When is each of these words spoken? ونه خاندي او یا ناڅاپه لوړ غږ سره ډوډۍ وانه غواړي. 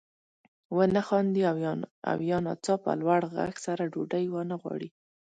ونه 0.77 1.01
خاندي 1.07 1.41
او 2.09 2.17
یا 2.29 2.37
ناڅاپه 2.45 2.91
لوړ 3.01 3.21
غږ 3.35 3.53
سره 3.65 3.83
ډوډۍ 3.93 4.25
وانه 4.29 4.55
غواړي. 4.61 4.89